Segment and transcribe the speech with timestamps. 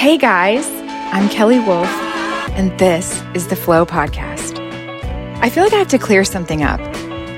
[0.00, 0.66] Hey guys,
[1.12, 1.86] I'm Kelly Wolf,
[2.56, 4.58] and this is the Flow Podcast.
[5.42, 6.80] I feel like I have to clear something up.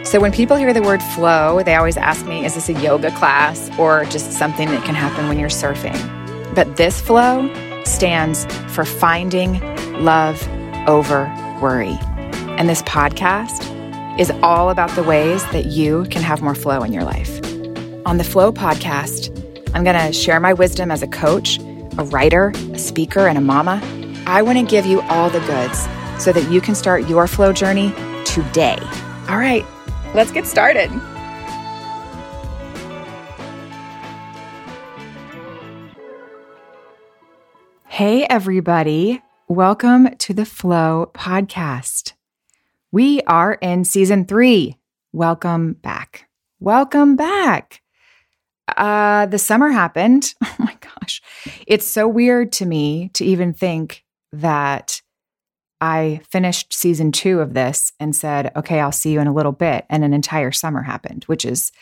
[0.06, 3.10] So when people hear the word flow, they always ask me, is this a yoga
[3.16, 6.54] class or just something that can happen when you're surfing?
[6.54, 7.52] But this flow
[7.82, 9.60] stands for finding
[10.00, 10.40] love
[10.86, 11.24] over
[11.60, 11.98] worry.
[12.60, 16.92] And this podcast is all about the ways that you can have more flow in
[16.92, 17.44] your life.
[18.06, 19.36] On the Flow podcast,
[19.74, 21.58] I'm going to share my wisdom as a coach,
[21.98, 23.80] a writer, a speaker, and a mama.
[24.26, 25.86] I want to give you all the goods
[26.22, 27.92] so that you can start your flow journey
[28.24, 28.78] today.
[29.28, 29.64] All right,
[30.14, 30.90] let's get started.
[37.86, 39.20] Hey, everybody.
[39.48, 42.14] Welcome to the Flow podcast.
[42.90, 44.78] We are in season three.
[45.12, 46.26] Welcome back.
[46.58, 47.81] Welcome back.
[48.76, 50.34] Uh, the summer happened.
[50.44, 51.22] Oh my gosh.
[51.66, 55.00] It's so weird to me to even think that
[55.80, 59.52] I finished season two of this and said, okay, I'll see you in a little
[59.52, 59.84] bit.
[59.88, 61.72] And an entire summer happened, which is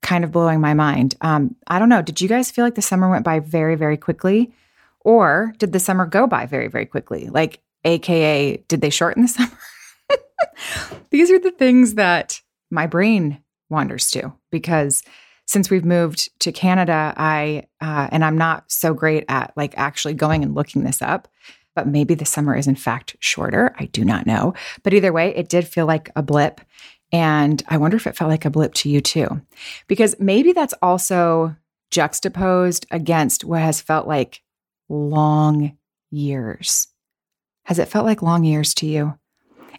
[0.00, 1.16] kind of blowing my mind.
[1.20, 2.02] Um, I don't know.
[2.02, 4.54] Did you guys feel like the summer went by very, very quickly?
[5.00, 7.28] Or did the summer go by very, very quickly?
[7.28, 9.58] Like, AKA, did they shorten the summer?
[11.10, 15.02] These are the things that my brain wanders to because
[15.46, 20.14] since we've moved to Canada, I uh, and I'm not so great at like actually
[20.14, 21.28] going and looking this up,
[21.74, 23.74] but maybe the summer is in fact shorter.
[23.78, 26.60] I do not know, but either way, it did feel like a blip,
[27.12, 29.40] and I wonder if it felt like a blip to you too,
[29.86, 31.56] because maybe that's also
[31.90, 34.42] juxtaposed against what has felt like
[34.88, 35.76] long
[36.10, 36.88] years.
[37.66, 39.18] Has it felt like long years to you?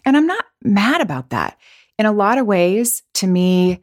[0.04, 1.58] And I'm not mad about that.
[1.98, 3.82] In a lot of ways, to me,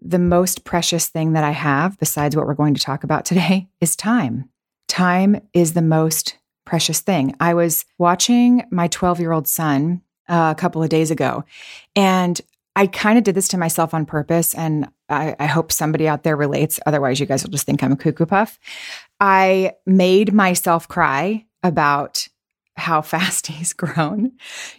[0.00, 3.68] the most precious thing that I have, besides what we're going to talk about today,
[3.80, 4.48] is time.
[4.86, 7.34] Time is the most precious thing.
[7.40, 11.44] I was watching my 12 year old son uh, a couple of days ago,
[11.96, 12.40] and
[12.76, 14.54] I kind of did this to myself on purpose.
[14.54, 16.78] And I, I hope somebody out there relates.
[16.86, 18.58] Otherwise, you guys will just think I'm a cuckoo puff.
[19.18, 22.28] I made myself cry about
[22.76, 24.32] how fast he's grown.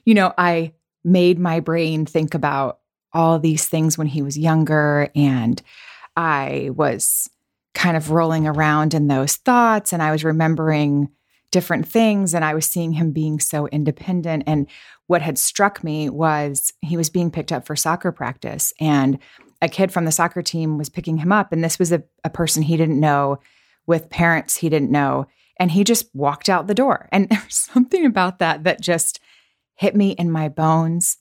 [0.05, 2.79] You know, I made my brain think about
[3.13, 5.61] all these things when he was younger and
[6.15, 7.29] I was
[7.73, 11.09] kind of rolling around in those thoughts and I was remembering
[11.51, 14.67] different things and I was seeing him being so independent and
[15.07, 19.17] what had struck me was he was being picked up for soccer practice and
[19.61, 22.29] a kid from the soccer team was picking him up and this was a, a
[22.29, 23.39] person he didn't know
[23.87, 25.25] with parents he didn't know
[25.59, 27.09] and he just walked out the door.
[27.11, 29.19] And there's something about that that just
[29.75, 31.17] hit me in my bones.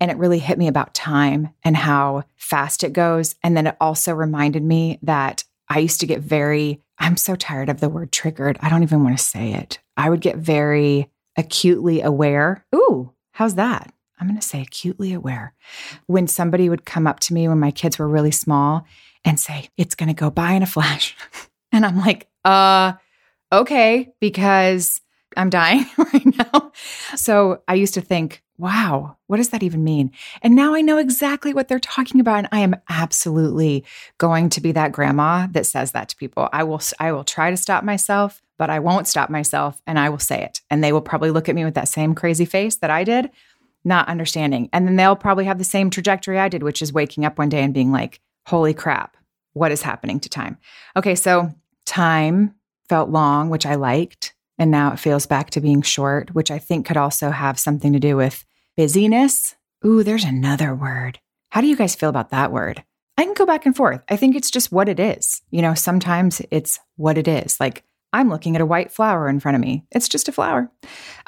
[0.00, 3.34] And it really hit me about time and how fast it goes.
[3.42, 7.68] And then it also reminded me that I used to get very, I'm so tired
[7.68, 8.58] of the word triggered.
[8.60, 9.78] I don't even want to say it.
[9.96, 12.64] I would get very acutely aware.
[12.74, 13.92] Ooh, how's that?
[14.18, 15.54] I'm going to say acutely aware.
[16.06, 18.84] When somebody would come up to me when my kids were really small
[19.24, 21.16] and say, it's going to go by in a flash.
[21.72, 22.94] and I'm like, uh,
[23.52, 25.00] okay, because
[25.36, 26.72] I'm dying right now.
[27.14, 30.10] So I used to think, wow, what does that even mean?
[30.42, 32.38] And now I know exactly what they're talking about.
[32.38, 33.84] And I am absolutely
[34.18, 36.48] going to be that grandma that says that to people.
[36.52, 40.10] I will, I will try to stop myself, but I won't stop myself and I
[40.10, 40.60] will say it.
[40.68, 43.30] And they will probably look at me with that same crazy face that I did,
[43.82, 44.68] not understanding.
[44.72, 47.48] And then they'll probably have the same trajectory I did, which is waking up one
[47.48, 49.16] day and being like, holy crap,
[49.54, 50.58] what is happening to time?
[50.96, 51.50] Okay, so
[51.86, 52.54] time
[52.90, 54.34] felt long, which I liked.
[54.60, 57.94] And now it feels back to being short, which I think could also have something
[57.94, 58.44] to do with
[58.76, 59.56] busyness.
[59.86, 61.18] Ooh, there's another word.
[61.48, 62.84] How do you guys feel about that word?
[63.16, 64.02] I can go back and forth.
[64.10, 65.40] I think it's just what it is.
[65.50, 67.58] You know, sometimes it's what it is.
[67.58, 70.70] Like I'm looking at a white flower in front of me, it's just a flower.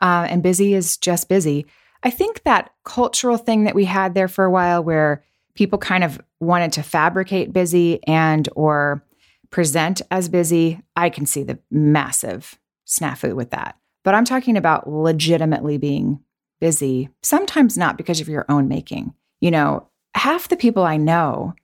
[0.00, 1.64] Uh, and busy is just busy.
[2.02, 6.04] I think that cultural thing that we had there for a while where people kind
[6.04, 9.02] of wanted to fabricate busy and or
[9.50, 13.76] present as busy, I can see the massive snafu with that.
[14.04, 16.20] But I'm talking about legitimately being
[16.60, 19.14] busy, sometimes not because of your own making.
[19.40, 21.54] You know, half the people I know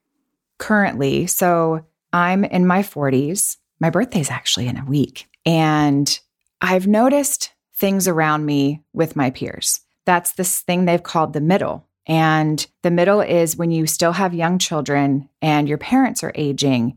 [0.58, 3.56] currently, so I'm in my 40s.
[3.80, 5.28] My birthday's actually in a week.
[5.46, 6.18] And
[6.60, 9.80] I've noticed things around me with my peers.
[10.04, 11.86] That's this thing they've called the middle.
[12.06, 16.96] And the middle is when you still have young children and your parents are aging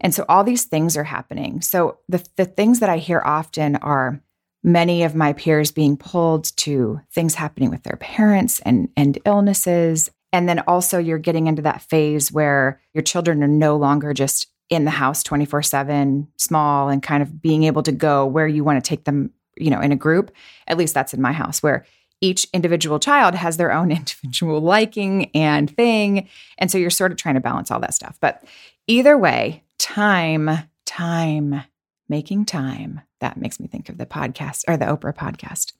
[0.00, 1.60] and so all these things are happening.
[1.60, 4.20] So the, the things that I hear often are
[4.62, 10.10] many of my peers being pulled to things happening with their parents and, and illnesses.
[10.32, 14.48] And then also you're getting into that phase where your children are no longer just
[14.68, 18.64] in the house 24 7, small, and kind of being able to go where you
[18.64, 20.30] want to take them, you know, in a group.
[20.66, 21.86] At least that's in my house where
[22.20, 26.28] each individual child has their own individual liking and thing.
[26.58, 28.18] And so you're sort of trying to balance all that stuff.
[28.20, 28.44] But
[28.86, 30.50] either way, time,
[30.86, 31.62] time,
[32.08, 33.00] making time.
[33.20, 35.72] That makes me think of the podcast or the Oprah podcast.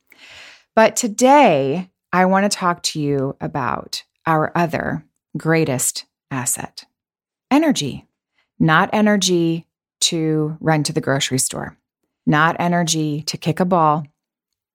[0.75, 5.05] But today, I want to talk to you about our other
[5.37, 6.85] greatest asset
[7.51, 8.07] energy.
[8.59, 9.67] Not energy
[10.01, 11.77] to run to the grocery store,
[12.27, 14.07] not energy to kick a ball,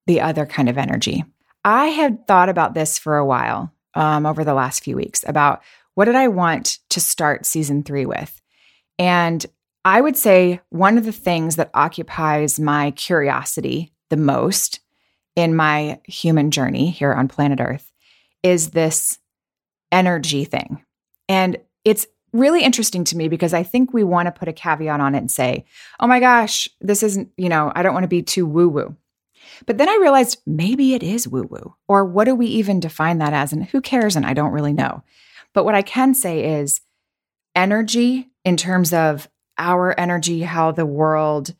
[0.07, 1.23] the other kind of energy.
[1.63, 5.61] I had thought about this for a while um, over the last few weeks about
[5.95, 8.41] what did I want to start season three with.
[8.99, 9.45] And
[9.85, 14.79] I would say one of the things that occupies my curiosity the most
[15.35, 17.91] in my human journey here on planet Earth
[18.43, 19.17] is this
[19.91, 20.83] energy thing.
[21.27, 24.99] And it's really interesting to me because I think we want to put a caveat
[24.99, 25.65] on it and say,
[25.99, 28.95] oh my gosh, this isn't, you know, I don't want to be too woo woo.
[29.65, 33.19] But then I realized maybe it is woo woo, or what do we even define
[33.19, 33.53] that as?
[33.53, 34.15] And who cares?
[34.15, 35.03] And I don't really know.
[35.53, 36.81] But what I can say is
[37.55, 41.53] energy in terms of our energy, how the world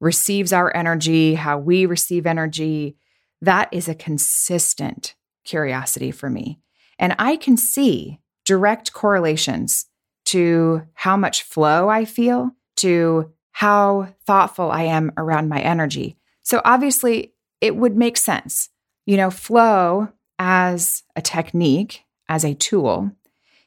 [0.00, 2.96] receives our energy, how we receive energy,
[3.40, 6.58] that is a consistent curiosity for me.
[6.98, 9.86] And I can see direct correlations
[10.26, 16.16] to how much flow I feel, to how thoughtful I am around my energy.
[16.42, 18.68] So obviously, it would make sense.
[19.06, 20.08] You know, flow
[20.38, 23.12] as a technique, as a tool,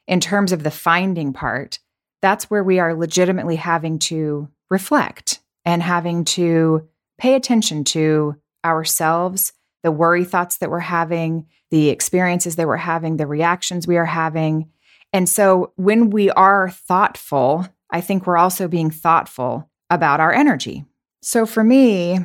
[0.08, 1.80] in terms of the finding part,
[2.22, 6.88] that's where we are legitimately having to reflect and having to
[7.18, 8.36] pay attention to
[8.66, 13.98] ourselves, the worry thoughts that we're having, the experiences that we're having, the reactions we
[13.98, 14.70] are having.
[15.14, 20.86] And so when we are thoughtful, I think we're also being thoughtful about our energy.
[21.22, 22.20] So for me,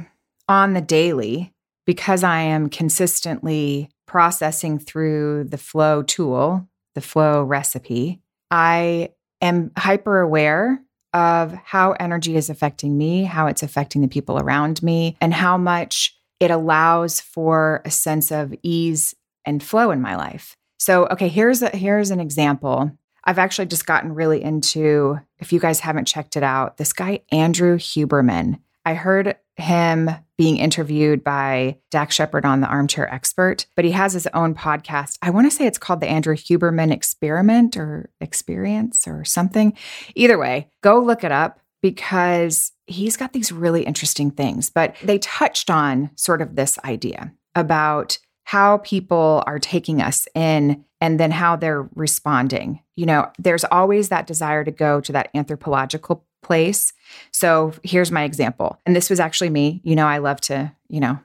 [0.48, 1.52] on the daily,
[1.86, 8.20] because I am consistently processing through the flow tool, the flow recipe,
[8.50, 9.10] I
[9.44, 10.80] am hyper aware
[11.12, 15.56] of how energy is affecting me, how it's affecting the people around me, and how
[15.56, 19.14] much it allows for a sense of ease
[19.46, 20.56] and flow in my life.
[20.78, 22.90] So, okay, here's a, here's an example.
[23.24, 27.20] I've actually just gotten really into if you guys haven't checked it out, this guy
[27.30, 28.58] Andrew Huberman.
[28.84, 34.12] I heard him being interviewed by Dax Shepard on the Armchair Expert, but he has
[34.12, 35.18] his own podcast.
[35.22, 39.74] I want to say it's called the Andrew Huberman Experiment or Experience or something.
[40.14, 44.70] Either way, go look it up because he's got these really interesting things.
[44.70, 50.84] But they touched on sort of this idea about how people are taking us in
[51.00, 52.80] and then how they're responding.
[52.96, 56.92] You know, there's always that desire to go to that anthropological place.
[57.32, 58.80] So here's my example.
[58.86, 59.80] And this was actually me.
[59.82, 61.18] You know, I love to, you know,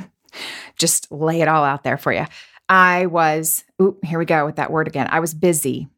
[0.76, 2.24] just lay it all out there for you.
[2.68, 5.08] I was, ooh, here we go with that word again.
[5.10, 5.88] I was busy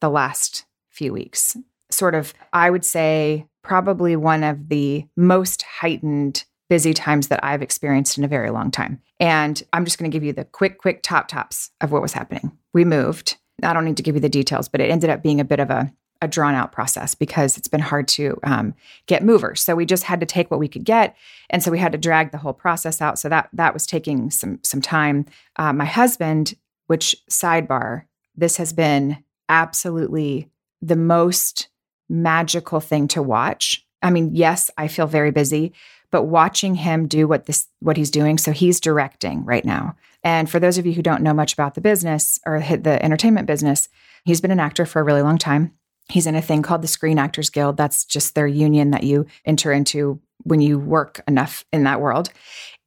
[0.00, 1.56] the last few weeks.
[1.90, 7.62] Sort of, I would say, probably one of the most heightened busy times that I've
[7.62, 9.02] experienced in a very long time.
[9.18, 12.12] And I'm just going to give you the quick, quick top tops of what was
[12.12, 12.56] happening.
[12.72, 13.36] We moved.
[13.62, 15.60] I don't need to give you the details, but it ended up being a bit
[15.60, 18.74] of a a drawn out process because it's been hard to um,
[19.06, 19.60] get movers.
[19.60, 21.16] So we just had to take what we could get,
[21.48, 23.18] and so we had to drag the whole process out.
[23.18, 25.26] So that that was taking some some time.
[25.56, 26.54] Uh, my husband,
[26.86, 28.04] which sidebar,
[28.36, 30.48] this has been absolutely
[30.82, 31.68] the most
[32.08, 33.86] magical thing to watch.
[34.02, 35.72] I mean, yes, I feel very busy,
[36.10, 38.38] but watching him do what this what he's doing.
[38.38, 39.96] So he's directing right now.
[40.22, 43.46] And for those of you who don't know much about the business or the entertainment
[43.46, 43.88] business,
[44.24, 45.72] he's been an actor for a really long time.
[46.10, 47.76] He's in a thing called the Screen Actors Guild.
[47.76, 52.30] That's just their union that you enter into when you work enough in that world.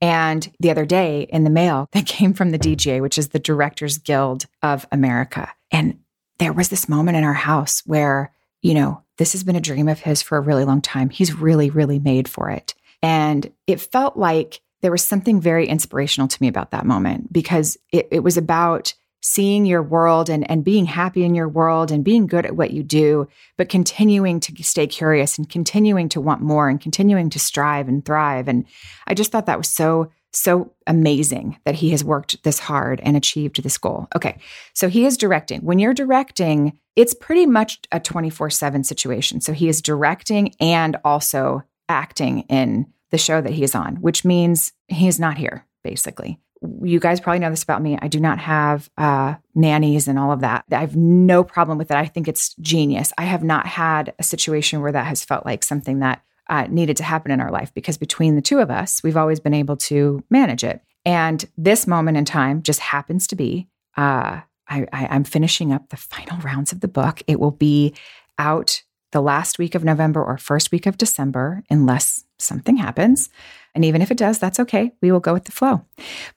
[0.01, 3.39] And the other day in the mail that came from the DGA, which is the
[3.39, 5.51] Directors Guild of America.
[5.71, 5.99] And
[6.39, 9.87] there was this moment in our house where, you know, this has been a dream
[9.87, 11.09] of his for a really long time.
[11.09, 12.73] He's really, really made for it.
[13.01, 17.77] And it felt like there was something very inspirational to me about that moment because
[17.91, 22.03] it, it was about seeing your world and, and being happy in your world and
[22.03, 23.25] being good at what you do,
[23.57, 28.03] but continuing to stay curious and continuing to want more and continuing to strive and
[28.03, 28.49] thrive.
[28.49, 28.65] And
[29.07, 33.15] I just thought that was so, so amazing that he has worked this hard and
[33.15, 34.09] achieved this goal.
[34.13, 34.39] Okay.
[34.73, 35.61] So he is directing.
[35.61, 39.39] When you're directing, it's pretty much a 24 7 situation.
[39.39, 44.25] So he is directing and also acting in the show that he is on, which
[44.25, 46.39] means he is not here, basically
[46.83, 47.97] you guys probably know this about me.
[48.01, 50.65] I do not have uh, nannies and all of that.
[50.71, 51.97] I have no problem with it.
[51.97, 53.11] I think it's genius.
[53.17, 56.97] I have not had a situation where that has felt like something that uh, needed
[56.97, 59.77] to happen in our life because between the two of us, we've always been able
[59.77, 60.81] to manage it.
[61.05, 63.67] And this moment in time just happens to be
[63.97, 67.21] uh, I, I, I'm finishing up the final rounds of the book.
[67.27, 67.93] It will be
[68.37, 68.81] out
[69.13, 73.29] the last week of November or first week of December, unless something happens.
[73.73, 74.91] And even if it does, that's okay.
[75.01, 75.85] We will go with the flow.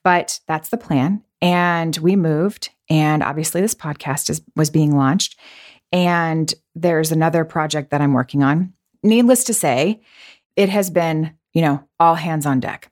[0.03, 1.23] But that's the plan.
[1.41, 2.69] And we moved.
[2.89, 5.37] And obviously, this podcast is, was being launched.
[5.91, 8.73] And there's another project that I'm working on.
[9.03, 10.01] Needless to say,
[10.55, 12.91] it has been, you know, all hands on deck.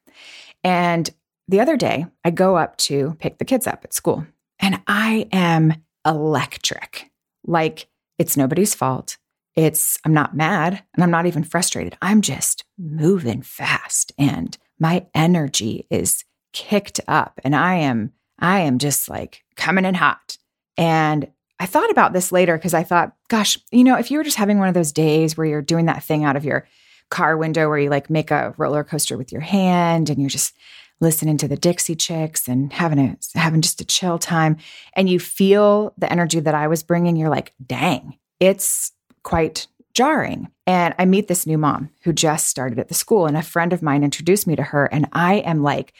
[0.63, 1.09] And
[1.47, 4.25] the other day, I go up to pick the kids up at school,
[4.59, 7.11] and I am electric.
[7.45, 7.87] Like
[8.17, 9.17] it's nobody's fault.
[9.55, 11.97] It's, I'm not mad and I'm not even frustrated.
[12.01, 18.79] I'm just moving fast and my energy is kicked up and I am, I am
[18.79, 20.37] just like coming in hot.
[20.77, 24.23] And I thought about this later because I thought, gosh, you know, if you were
[24.23, 26.67] just having one of those days where you're doing that thing out of your
[27.09, 30.53] car window where you like make a roller coaster with your hand and you're just
[31.01, 34.57] listening to the Dixie Chicks and having a having just a chill time
[34.93, 38.91] and you feel the energy that I was bringing, you're like, "Dang, it's
[39.25, 40.49] quite jarring.
[40.67, 43.73] And I meet this new mom who just started at the school, and a friend
[43.73, 44.85] of mine introduced me to her.
[44.85, 45.93] And I am like,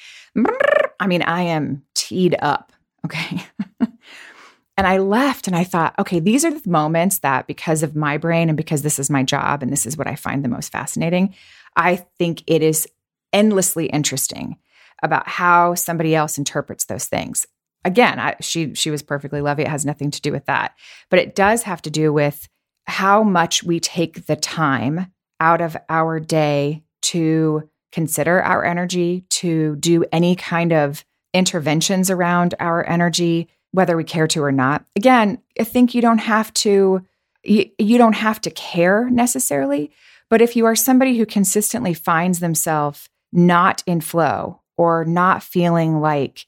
[1.00, 2.72] I mean, I am teed up.
[3.06, 3.44] Okay.
[3.80, 8.18] and I left and I thought, okay, these are the moments that because of my
[8.18, 10.72] brain and because this is my job and this is what I find the most
[10.72, 11.36] fascinating,
[11.76, 12.88] I think it is
[13.34, 14.58] endlessly interesting
[15.04, 17.46] about how somebody else interprets those things.
[17.84, 19.66] Again, I, she she was perfectly lovely.
[19.66, 20.74] It has nothing to do with that,
[21.10, 22.48] but it does have to do with
[22.88, 29.76] how much we take the time out of our day to consider our energy, to
[29.78, 34.86] do any kind of interventions around our energy, whether we care to or not.
[34.96, 37.06] Again, I think you don't have to
[37.44, 39.92] you, you don't have to care necessarily,
[40.30, 46.00] but if you are somebody who consistently finds themselves not in flow or not feeling
[46.00, 46.48] like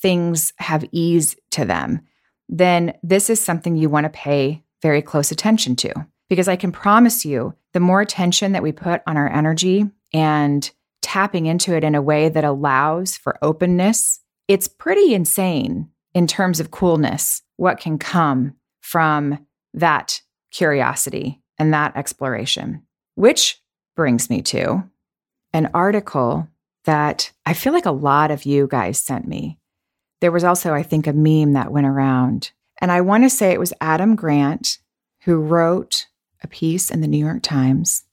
[0.00, 2.00] things have ease to them,
[2.48, 5.92] then this is something you want to pay very close attention to.
[6.28, 10.70] Because I can promise you, the more attention that we put on our energy and
[11.02, 16.60] tapping into it in a way that allows for openness, it's pretty insane in terms
[16.60, 20.20] of coolness what can come from that
[20.50, 22.82] curiosity and that exploration.
[23.14, 23.60] Which
[23.96, 24.84] brings me to
[25.52, 26.48] an article
[26.84, 29.58] that I feel like a lot of you guys sent me.
[30.20, 33.52] There was also, I think, a meme that went around and I want to say
[33.52, 34.78] it was Adam Grant
[35.22, 36.06] who wrote
[36.42, 38.04] a piece in the New York Times.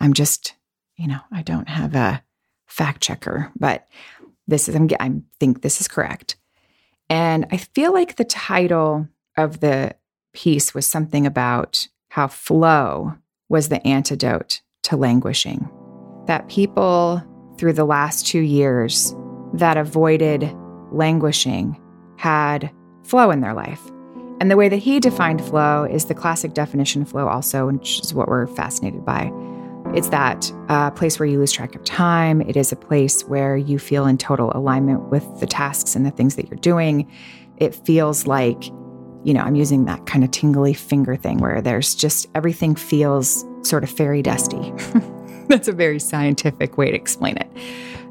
[0.00, 0.54] I'm just,
[0.96, 2.22] you know, I don't have a
[2.66, 3.86] fact checker, but
[4.46, 6.36] this is, I'm, I think this is correct.
[7.08, 9.94] And I feel like the title of the
[10.32, 13.14] piece was something about how flow
[13.48, 15.68] was the antidote to languishing.
[16.26, 17.22] That people
[17.58, 19.14] through the last two years
[19.54, 20.54] that avoided
[20.92, 21.80] languishing
[22.16, 22.72] had
[23.10, 23.82] flow in their life.
[24.40, 28.00] And the way that he defined flow is the classic definition of flow, also, which
[28.00, 29.30] is what we're fascinated by.
[29.92, 32.40] It's that uh, place where you lose track of time.
[32.40, 36.12] It is a place where you feel in total alignment with the tasks and the
[36.12, 37.10] things that you're doing.
[37.58, 38.66] It feels like,
[39.24, 43.44] you know, I'm using that kind of tingly finger thing where there's just everything feels
[43.62, 44.72] sort of fairy dusty.
[45.48, 47.50] That's a very scientific way to explain it.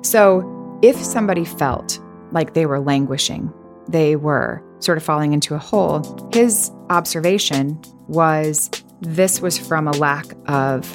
[0.05, 0.43] So,
[0.83, 1.99] if somebody felt
[2.31, 3.51] like they were languishing,
[3.87, 8.69] they were sort of falling into a hole, his observation was
[9.01, 10.85] this was from a lack of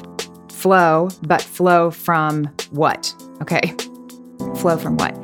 [0.51, 3.13] flow, but flow from what?
[3.41, 3.73] Okay.
[4.57, 5.15] Flow from what?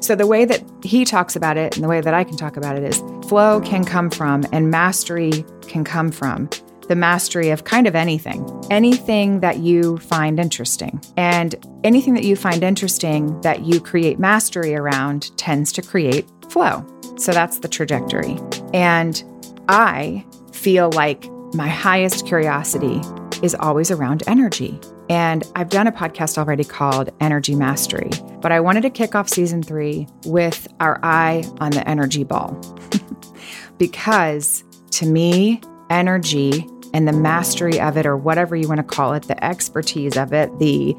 [0.00, 2.56] So, the way that he talks about it and the way that I can talk
[2.56, 2.98] about it is
[3.28, 6.48] flow can come from and mastery can come from
[6.88, 11.00] the mastery of kind of anything, anything that you find interesting.
[11.16, 16.84] And anything that you find interesting that you create mastery around tends to create flow.
[17.18, 18.38] So that's the trajectory.
[18.72, 19.22] And
[19.68, 23.00] I feel like my highest curiosity
[23.42, 24.78] is always around energy.
[25.08, 28.10] And I've done a podcast already called Energy Mastery,
[28.40, 32.60] but I wanted to kick off season three with our eye on the energy ball.
[33.78, 35.60] because to me,
[35.90, 40.16] energy and the mastery of it, or whatever you want to call it, the expertise
[40.16, 40.96] of it, the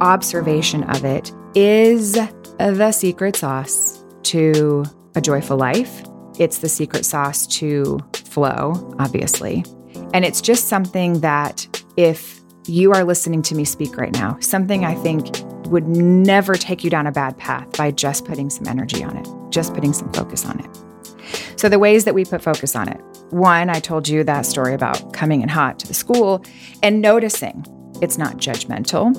[0.00, 2.18] observation of it, is
[2.58, 6.02] the secret sauce to a joyful life.
[6.38, 9.64] It's the secret sauce to flow, obviously.
[10.12, 14.84] And it's just something that if you are listening to me speak right now, something
[14.84, 15.26] I think
[15.66, 19.28] would never take you down a bad path by just putting some energy on it,
[19.50, 21.58] just putting some focus on it.
[21.58, 23.00] So, the ways that we put focus on it
[23.30, 26.44] one, I told you that story about coming in hot to the school
[26.82, 27.64] and noticing
[28.02, 29.14] it's not judgmental,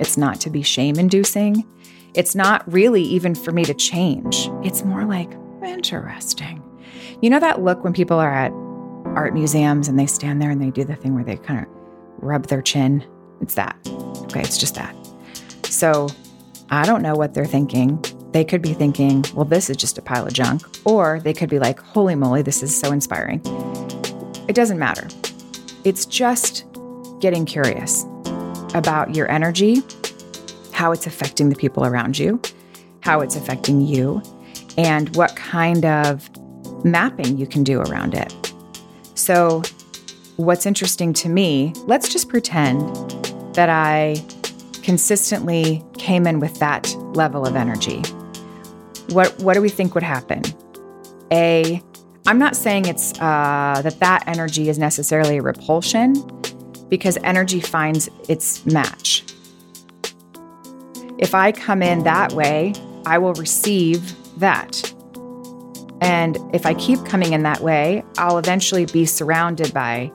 [0.00, 1.66] it's not to be shame inducing,
[2.14, 4.50] it's not really even for me to change.
[4.62, 5.30] It's more like,
[5.62, 6.62] interesting.
[7.22, 8.52] You know that look when people are at
[9.16, 11.66] art museums and they stand there and they do the thing where they kind of
[12.18, 13.04] rub their chin?
[13.40, 13.76] It's that.
[14.24, 14.94] Okay, it's just that.
[15.64, 16.08] So
[16.70, 18.04] I don't know what they're thinking.
[18.32, 20.62] They could be thinking, well, this is just a pile of junk.
[20.84, 23.40] Or they could be like, holy moly, this is so inspiring.
[24.48, 25.08] It doesn't matter.
[25.84, 26.64] It's just
[27.20, 28.04] getting curious
[28.74, 29.82] about your energy,
[30.80, 32.40] how it's affecting the people around you,
[33.02, 34.22] how it's affecting you,
[34.78, 36.30] and what kind of
[36.86, 38.54] mapping you can do around it.
[39.14, 39.62] So,
[40.36, 42.80] what's interesting to me, let's just pretend
[43.52, 44.24] that I
[44.82, 48.00] consistently came in with that level of energy,
[49.10, 50.40] what what do we think would happen?
[51.30, 51.82] A,
[52.26, 56.14] I'm not saying it's uh, that that energy is necessarily a repulsion,
[56.88, 59.24] because energy finds its match.
[61.20, 62.72] If I come in that way,
[63.04, 64.90] I will receive that.
[66.00, 70.10] And if I keep coming in that way, I'll eventually be surrounded by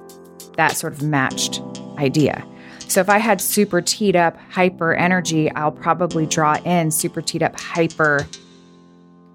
[0.58, 1.62] that sort of matched
[2.00, 2.44] idea.
[2.88, 7.44] So if I had super teed up hyper energy, I'll probably draw in super teed
[7.44, 8.28] up hyper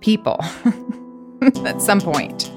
[0.00, 0.40] people
[1.64, 2.50] at some point.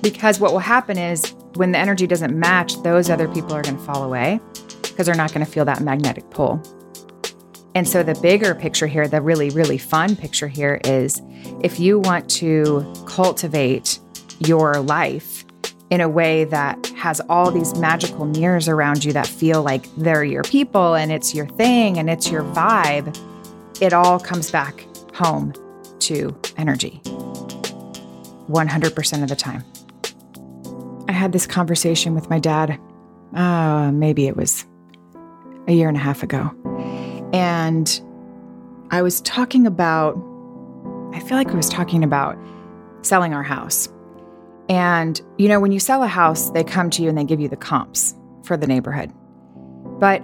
[0.00, 3.76] Because what will happen is when the energy doesn't match, those other people are going
[3.76, 4.40] to fall away
[4.80, 6.62] because they're not going to feel that magnetic pull.
[7.74, 11.22] And so the bigger picture here, the really, really fun picture here is
[11.62, 14.00] if you want to cultivate
[14.40, 15.44] your life
[15.90, 20.24] in a way that has all these magical mirrors around you that feel like they're
[20.24, 23.16] your people and it's your thing and it's your vibe,
[23.80, 25.52] it all comes back home
[25.98, 29.64] to energy 100% of the time.
[31.08, 32.78] I had this conversation with my dad,
[33.34, 34.64] uh, maybe it was
[35.66, 36.54] a year and a half ago.
[37.32, 38.00] And
[38.90, 40.16] I was talking about,
[41.12, 42.36] I feel like I was talking about
[43.02, 43.88] selling our house.
[44.68, 47.40] And, you know, when you sell a house, they come to you and they give
[47.40, 49.12] you the comps for the neighborhood.
[49.98, 50.22] But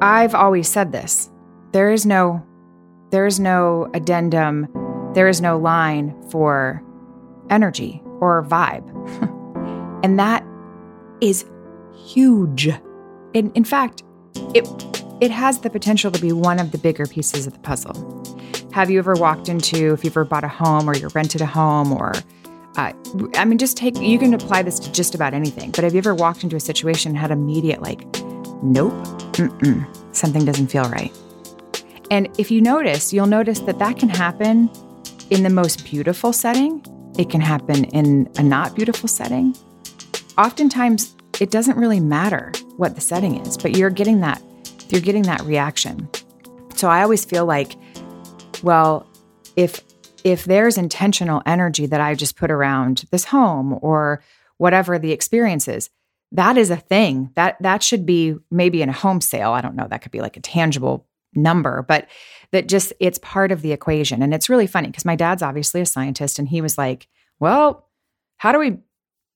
[0.00, 1.30] I've always said this
[1.72, 2.44] there is no
[3.10, 4.68] there is no addendum
[5.14, 6.82] there is no line for
[7.50, 8.88] energy or vibe
[10.04, 10.44] and that
[11.20, 11.44] is
[12.06, 12.68] huge
[13.34, 14.02] in, in fact
[14.54, 14.64] it
[15.20, 17.94] it has the potential to be one of the bigger pieces of the puzzle
[18.72, 21.46] have you ever walked into if you've ever bought a home or you're rented a
[21.46, 22.12] home or
[22.76, 22.92] uh,
[23.34, 25.98] I mean, just take, you can apply this to just about anything, but have you
[25.98, 28.06] ever walked into a situation and had immediate, like,
[28.62, 28.92] nope,
[30.12, 31.12] something doesn't feel right?
[32.10, 34.70] And if you notice, you'll notice that that can happen
[35.30, 36.84] in the most beautiful setting,
[37.18, 39.56] it can happen in a not beautiful setting.
[40.38, 44.40] Oftentimes, it doesn't really matter what the setting is, but you're getting that,
[44.92, 46.08] you're getting that reaction.
[46.74, 47.76] So I always feel like,
[48.62, 49.06] well,
[49.56, 49.80] if
[50.24, 54.22] if there's intentional energy that I just put around this home or
[54.58, 55.88] whatever the experience is,
[56.32, 57.30] that is a thing.
[57.34, 59.52] That that should be maybe in a home sale.
[59.52, 59.86] I don't know.
[59.88, 62.08] That could be like a tangible number, but
[62.52, 64.22] that just it's part of the equation.
[64.22, 67.88] And it's really funny because my dad's obviously a scientist and he was like, "Well,
[68.36, 68.78] how do we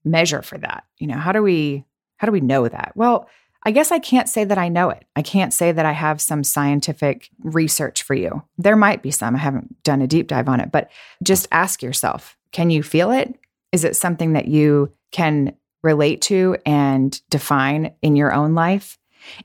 [0.04, 0.84] measure for that?
[0.98, 1.84] You know, how do we
[2.16, 3.28] how do we know that?" Well,
[3.64, 5.04] I guess I can't say that I know it.
[5.16, 8.42] I can't say that I have some scientific research for you.
[8.58, 9.34] There might be some.
[9.34, 10.90] I haven't done a deep dive on it, but
[11.22, 13.34] just ask yourself can you feel it?
[13.72, 18.96] Is it something that you can relate to and define in your own life?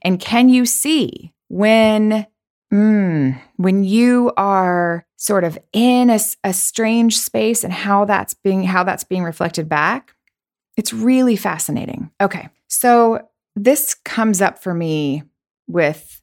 [0.04, 2.28] And can you see when
[2.72, 8.64] mm, when you are sort of in a, a strange space and how that's being
[8.64, 10.14] how that's being reflected back?
[10.78, 12.12] It's really fascinating.
[12.22, 12.50] Okay.
[12.68, 15.24] So this comes up for me
[15.68, 16.22] with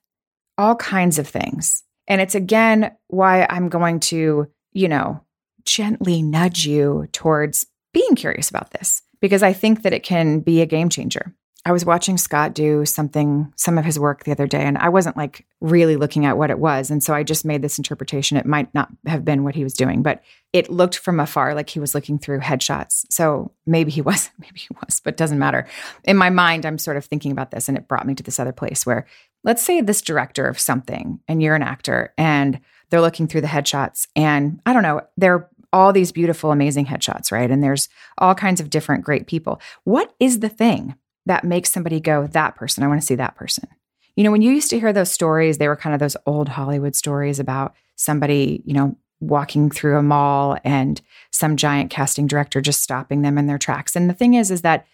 [0.58, 1.82] all kinds of things.
[2.08, 5.22] And it's again why I'm going to, you know,
[5.64, 10.60] gently nudge you towards being curious about this because I think that it can be
[10.60, 11.34] a game changer.
[11.64, 14.88] I was watching Scott do something, some of his work the other day, and I
[14.88, 16.90] wasn't like really looking at what it was.
[16.90, 18.36] And so I just made this interpretation.
[18.36, 21.68] It might not have been what he was doing, but it looked from afar like
[21.68, 23.04] he was looking through headshots.
[23.10, 25.66] So maybe he was, maybe he was, but doesn't matter.
[26.04, 28.38] In my mind, I'm sort of thinking about this, and it brought me to this
[28.38, 29.06] other place where
[29.42, 33.46] let's say this director of something, and you're an actor, and they're looking through the
[33.48, 37.50] headshots, and I don't know, they're all these beautiful, amazing headshots, right?
[37.50, 37.88] And there's
[38.18, 39.60] all kinds of different great people.
[39.84, 40.94] What is the thing?
[41.26, 43.68] That makes somebody go, that person, I want to see that person.
[44.16, 46.48] You know, when you used to hear those stories, they were kind of those old
[46.48, 52.60] Hollywood stories about somebody, you know, walking through a mall and some giant casting director
[52.60, 53.96] just stopping them in their tracks.
[53.96, 54.86] And the thing is, is that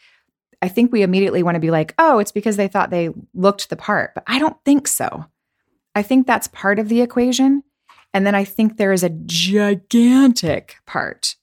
[0.61, 3.69] I think we immediately want to be like, oh, it's because they thought they looked
[3.69, 4.15] the part.
[4.15, 5.27] But I don't think so.
[5.95, 7.65] I think that's part of the equation.
[8.15, 11.37] And then I think there is a gigantic part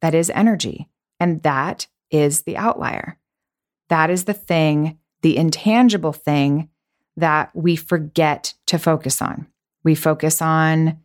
[0.00, 0.88] that is energy.
[1.20, 3.18] And that is the outlier.
[3.88, 6.68] That is the thing, the intangible thing
[7.16, 9.46] that we forget to focus on.
[9.84, 10.98] We focus on,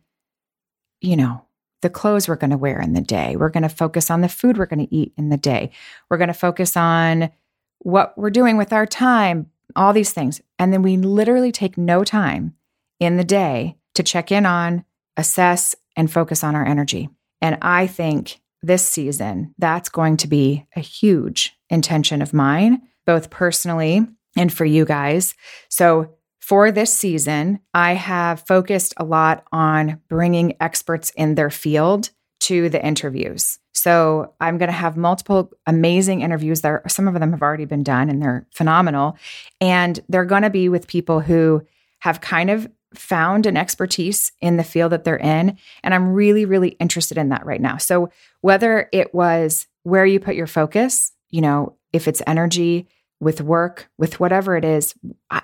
[1.00, 1.44] you know,
[1.80, 3.36] the clothes we're going to wear in the day.
[3.36, 5.70] We're going to focus on the food we're going to eat in the day.
[6.08, 7.30] We're going to focus on
[7.78, 10.40] what we're doing with our time, all these things.
[10.58, 12.54] And then we literally take no time
[13.00, 14.84] in the day to check in on,
[15.16, 17.08] assess, and focus on our energy.
[17.40, 23.30] And I think this season, that's going to be a huge intention of mine, both
[23.30, 24.06] personally
[24.36, 25.34] and for you guys.
[25.68, 32.10] So, for this season, I have focused a lot on bringing experts in their field
[32.40, 33.60] to the interviews.
[33.72, 36.82] So, I'm going to have multiple amazing interviews there.
[36.88, 39.16] Some of them have already been done and they're phenomenal.
[39.60, 41.62] And they're going to be with people who
[42.00, 45.56] have kind of found an expertise in the field that they're in.
[45.82, 47.76] And I'm really, really interested in that right now.
[47.76, 52.86] So, whether it was where you put your focus, you know, if it's energy,
[53.22, 54.94] with work, with whatever it is,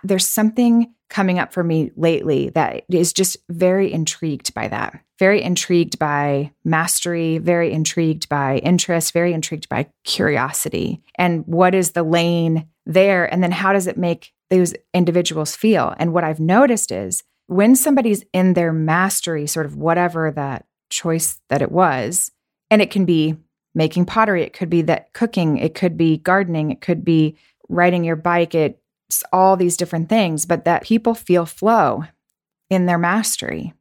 [0.02, 5.00] there's something coming up for me lately that is just very intrigued by that.
[5.20, 11.00] Very intrigued by mastery, very intrigued by interest, very intrigued by curiosity.
[11.14, 13.32] And what is the lane there?
[13.32, 15.94] And then how does it make those individuals feel?
[15.98, 21.40] And what I've noticed is when somebody's in their mastery, sort of whatever that choice
[21.48, 22.32] that it was,
[22.70, 23.36] and it can be
[23.78, 27.36] making pottery, it could be that cooking, it could be gardening, it could be
[27.68, 32.02] riding your bike, it's all these different things, but that people feel flow
[32.68, 33.72] in their mastery.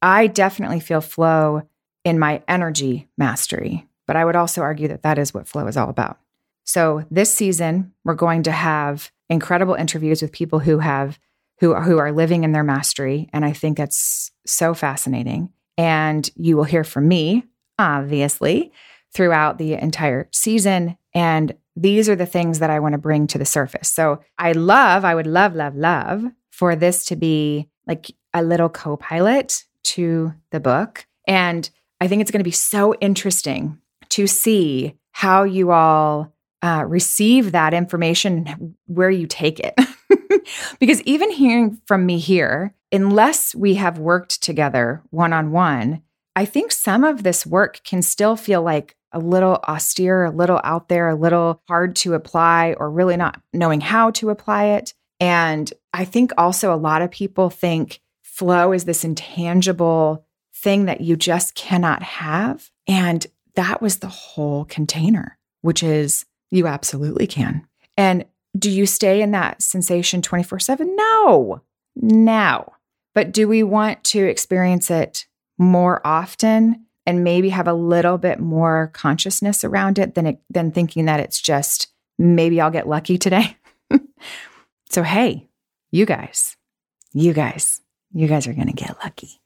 [0.00, 1.68] I definitely feel flow
[2.02, 5.76] in my energy mastery, but I would also argue that that is what flow is
[5.76, 6.18] all about.
[6.64, 11.18] So this season, we're going to have incredible interviews with people who have
[11.60, 15.50] who who are living in their mastery and I think that's so fascinating.
[15.76, 17.44] And you will hear from me,
[17.78, 18.72] obviously,
[19.12, 23.38] throughout the entire season and these are the things that I want to bring to
[23.38, 23.88] the surface.
[23.88, 28.68] So I love, I would love, love, love for this to be like a little
[28.68, 31.06] co pilot to the book.
[31.26, 31.68] And
[32.00, 33.78] I think it's going to be so interesting
[34.10, 39.74] to see how you all uh, receive that information, where you take it.
[40.78, 46.02] because even hearing from me here, unless we have worked together one on one,
[46.36, 50.60] I think some of this work can still feel like a little austere, a little
[50.64, 54.94] out there, a little hard to apply, or really not knowing how to apply it.
[55.20, 61.00] And I think also a lot of people think flow is this intangible thing that
[61.00, 62.70] you just cannot have.
[62.86, 67.66] And that was the whole container, which is you absolutely can.
[67.96, 68.24] And
[68.56, 70.96] do you stay in that sensation 24 7?
[70.96, 71.62] No,
[71.96, 72.72] no.
[73.14, 75.26] But do we want to experience it
[75.58, 76.86] more often?
[77.06, 81.20] And maybe have a little bit more consciousness around it than it, than thinking that
[81.20, 81.88] it's just
[82.18, 83.56] maybe I'll get lucky today.
[84.90, 85.48] so hey,
[85.90, 86.56] you guys,
[87.12, 87.80] you guys,
[88.12, 89.40] you guys are going to get lucky.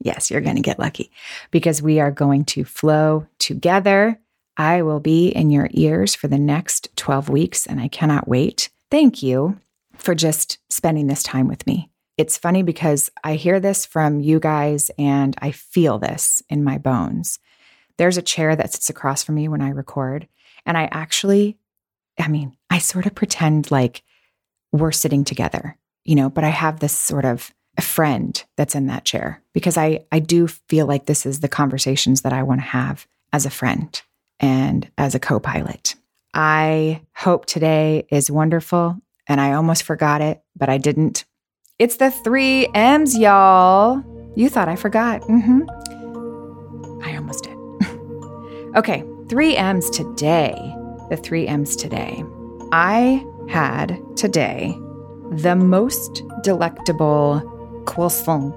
[0.00, 1.10] Yes, you're going to get lucky
[1.50, 4.20] because we are going to flow together.
[4.56, 8.70] I will be in your ears for the next 12 weeks and I cannot wait.
[8.90, 9.58] Thank you
[9.96, 14.40] for just spending this time with me it's funny because I hear this from you
[14.40, 17.38] guys and I feel this in my bones.
[17.98, 20.28] There's a chair that sits across from me when I record.
[20.64, 21.58] And I actually,
[22.18, 24.02] I mean, I sort of pretend like
[24.72, 28.86] we're sitting together, you know, but I have this sort of a friend that's in
[28.86, 32.60] that chair because I, I do feel like this is the conversations that I want
[32.60, 34.00] to have as a friend
[34.40, 35.94] and as a co pilot.
[36.32, 38.98] I hope today is wonderful.
[39.28, 41.24] And I almost forgot it, but I didn't.
[41.78, 44.02] It's the three M's, y'all.
[44.34, 45.20] You thought I forgot.
[45.24, 47.02] Mm-hmm.
[47.02, 48.76] I almost did.
[48.76, 50.54] okay, three M's today.
[51.10, 52.24] The three M's today.
[52.72, 54.74] I had today
[55.30, 57.42] the most delectable
[57.84, 58.54] croissant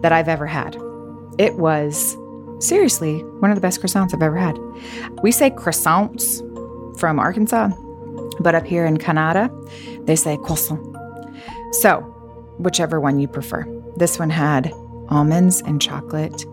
[0.00, 0.76] that I've ever had.
[1.36, 2.16] It was
[2.58, 4.58] seriously one of the best croissants I've ever had.
[5.22, 6.40] We say croissants
[6.98, 7.68] from Arkansas,
[8.40, 9.50] but up here in Canada,
[10.04, 10.89] they say croissant.
[11.72, 12.00] So,
[12.58, 13.64] whichever one you prefer.
[13.96, 14.72] This one had
[15.08, 16.44] almonds and chocolate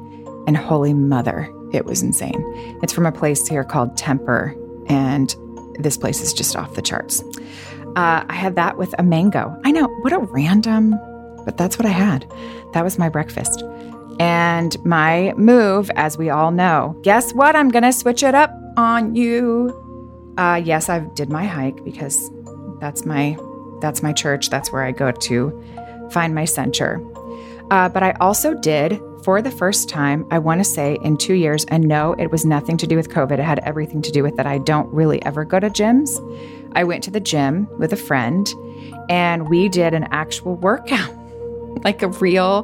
[0.48, 1.52] and holy mother.
[1.74, 2.44] It was insane.
[2.82, 4.56] It's from a place here called Temper,
[4.88, 5.36] and
[5.80, 7.22] this place is just off the charts.
[7.96, 9.60] Uh, I had that with a mango.
[9.66, 10.96] I know, what a random,
[11.46, 12.30] but that's what I had.
[12.74, 13.64] That was my breakfast.
[14.20, 17.56] And my move, as we all know, guess what?
[17.56, 19.74] I'm going to switch it up on you.
[20.38, 22.30] Uh, yes, I did my hike because
[22.80, 23.38] that's my
[23.82, 24.50] that's my church.
[24.50, 27.02] That's where I go to find my center.
[27.70, 31.34] Uh, but I also did for the first time, I want to say in two
[31.34, 33.34] years, and no, it was nothing to do with COVID.
[33.34, 36.18] It had everything to do with that I don't really ever go to gyms.
[36.74, 38.48] I went to the gym with a friend
[39.10, 41.14] and we did an actual workout,
[41.84, 42.64] like a real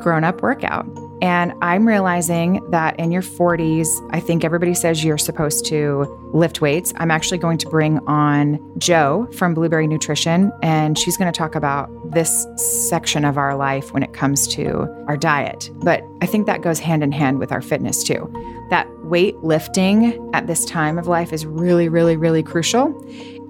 [0.00, 0.86] grown up workout.
[1.22, 6.60] And I'm realizing that in your 40s, I think everybody says you're supposed to lift
[6.60, 6.92] weights.
[6.96, 11.54] I'm actually going to bring on Jo from Blueberry Nutrition, and she's going to talk
[11.54, 15.70] about this section of our life when it comes to our diet.
[15.84, 18.28] But I think that goes hand in hand with our fitness too.
[18.70, 23.00] That weight lifting at this time of life is really, really, really crucial.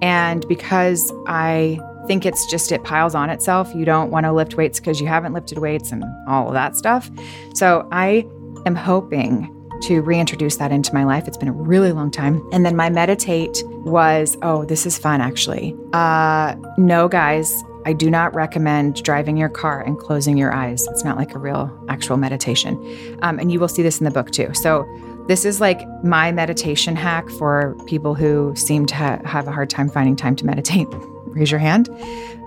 [0.03, 3.73] And because I think it's just it piles on itself.
[3.73, 6.75] You don't want to lift weights because you haven't lifted weights and all of that
[6.75, 7.09] stuff.
[7.53, 8.27] So I
[8.65, 9.49] am hoping
[9.83, 11.27] to reintroduce that into my life.
[11.27, 12.41] It's been a really long time.
[12.53, 15.75] And then my meditate was oh, this is fun actually.
[15.91, 20.87] Uh, no, guys, I do not recommend driving your car and closing your eyes.
[20.87, 22.77] It's not like a real actual meditation.
[23.21, 24.53] Um, and you will see this in the book too.
[24.53, 24.87] So
[25.27, 29.69] this is like my meditation hack for people who seem to ha- have a hard
[29.69, 30.87] time finding time to meditate
[31.33, 31.89] raise your hand,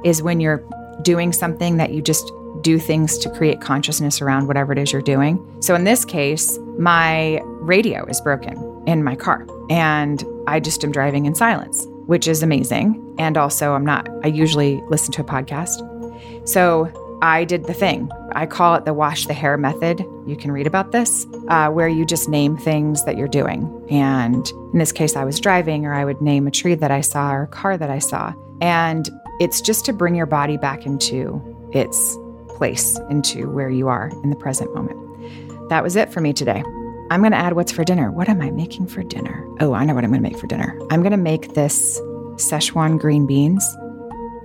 [0.05, 0.63] is when you're
[1.03, 5.03] doing something that you just do things to create consciousness around whatever it is you're
[5.03, 5.45] doing.
[5.61, 10.93] So in this case, my radio is broken in my car and I just am
[10.93, 13.03] driving in silence, which is amazing.
[13.19, 16.49] And also, I'm not, I usually listen to a podcast.
[16.49, 16.91] So
[17.23, 18.11] I did the thing.
[18.35, 20.05] I call it the wash the hair method.
[20.27, 23.85] You can read about this, uh, where you just name things that you're doing.
[23.91, 27.01] And in this case, I was driving, or I would name a tree that I
[27.01, 28.35] saw or a car that I saw.
[28.61, 29.09] And
[29.41, 31.43] it's just to bring your body back into
[31.73, 32.17] its
[32.49, 35.69] place, into where you are in the present moment.
[35.69, 36.63] That was it for me today.
[37.11, 38.11] I'm going to add what's for dinner.
[38.11, 39.47] What am I making for dinner?
[39.61, 40.79] Oh, I know what I'm going to make for dinner.
[40.91, 42.01] I'm going to make this
[42.37, 43.65] Szechuan green beans.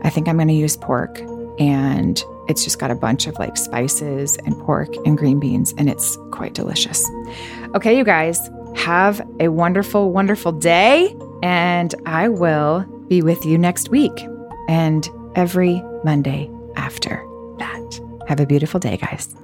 [0.03, 1.21] I think I'm going to use pork
[1.59, 5.89] and it's just got a bunch of like spices and pork and green beans, and
[5.89, 7.09] it's quite delicious.
[7.75, 13.89] Okay, you guys, have a wonderful, wonderful day, and I will be with you next
[13.89, 14.25] week
[14.69, 17.21] and every Monday after
[17.57, 17.99] that.
[18.29, 19.35] Have a beautiful day, guys.